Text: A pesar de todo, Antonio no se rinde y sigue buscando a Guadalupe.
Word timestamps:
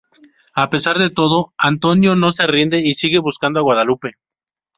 A 0.55 0.71
pesar 0.71 0.97
de 0.97 1.11
todo, 1.11 1.53
Antonio 1.59 2.15
no 2.15 2.31
se 2.31 2.47
rinde 2.47 2.79
y 2.79 2.95
sigue 2.95 3.19
buscando 3.19 3.59
a 3.59 3.61
Guadalupe. 3.61 4.13